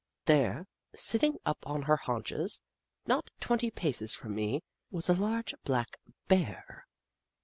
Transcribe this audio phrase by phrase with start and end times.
[0.25, 2.59] There, sitting up on her haunches,
[3.05, 5.95] not twenty paces from me, was a large black
[6.27, 6.87] Bear!